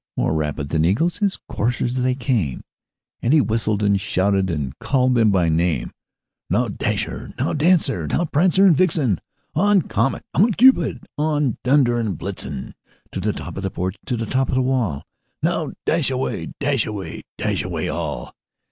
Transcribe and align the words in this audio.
More 0.17 0.33
rapid 0.33 0.69
than 0.69 0.83
eagles 0.83 1.19
his 1.19 1.37
coursers 1.47 1.97
they 1.97 2.15
came, 2.15 2.63
And 3.21 3.33
he 3.33 3.39
whistled, 3.39 3.83
and 3.83 4.01
shouted, 4.01 4.49
and 4.49 4.75
called 4.79 5.13
them 5.13 5.29
by 5.29 5.47
name; 5.47 5.91
"Now, 6.49 6.69
Dasher! 6.69 7.29
now, 7.37 7.53
Dancer! 7.53 8.07
now, 8.07 8.25
Prancer 8.25 8.65
and 8.65 8.75
Vixen! 8.75 9.21
On! 9.53 9.79
Comet, 9.83 10.23
on! 10.33 10.53
Cupid, 10.53 11.05
on! 11.19 11.59
Dunder 11.63 11.99
and 11.99 12.17
Blitzen 12.17 12.73
To 13.11 13.19
the 13.19 13.31
top 13.31 13.57
of 13.57 13.61
the 13.61 13.69
porch, 13.69 13.95
to 14.07 14.17
the 14.17 14.25
top 14.25 14.49
of 14.49 14.55
the 14.55 14.61
wall! 14.63 15.03
Now, 15.43 15.71
dash 15.85 16.09
away, 16.09 16.53
dash 16.59 16.87
away, 16.87 17.21
dash 17.37 17.61
away 17.61 17.87
all!" 17.87 18.33